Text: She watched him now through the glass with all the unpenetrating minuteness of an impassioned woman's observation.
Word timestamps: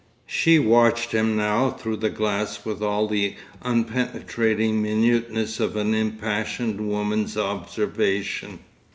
She 0.25 0.57
watched 0.57 1.11
him 1.11 1.35
now 1.37 1.69
through 1.69 1.97
the 1.97 2.09
glass 2.09 2.65
with 2.65 2.81
all 2.81 3.07
the 3.07 3.35
unpenetrating 3.61 4.81
minuteness 4.81 5.59
of 5.59 5.75
an 5.75 5.93
impassioned 5.93 6.81
woman's 6.89 7.37
observation. 7.37 8.61